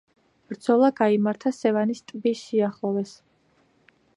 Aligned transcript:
ბრძოლა 0.51 0.87
გაიმართა 0.99 1.51
სევანის 1.57 2.01
ტბის 2.13 2.41
სიახლოვეს. 2.47 3.13